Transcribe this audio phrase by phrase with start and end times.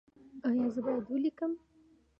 [0.47, 1.51] ایا زه باید ولیکم؟